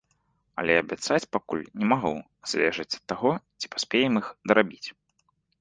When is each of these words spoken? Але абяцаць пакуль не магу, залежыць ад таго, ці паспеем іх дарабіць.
Але 0.61 0.77
абяцаць 0.81 1.27
пакуль 1.35 1.61
не 1.83 1.89
магу, 1.93 2.13
залежыць 2.53 2.89
ад 2.89 2.99
таго, 3.13 3.31
ці 3.63 3.73
паспеем 3.77 4.13
іх 4.23 4.33
дарабіць. 4.51 4.87